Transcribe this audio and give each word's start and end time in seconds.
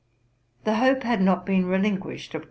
The 0.63 0.77
hope 0.77 1.03
had 1.03 1.21
not 1.21 1.45
been 1.45 1.67
relinquished 1.67 2.33
of. 2.33 2.39